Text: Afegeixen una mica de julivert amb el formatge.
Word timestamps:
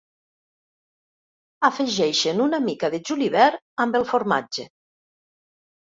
Afegeixen 1.69 2.43
una 2.47 2.61
mica 2.71 2.91
de 2.95 3.03
julivert 3.11 3.63
amb 3.85 4.01
el 4.01 4.11
formatge. 4.15 4.71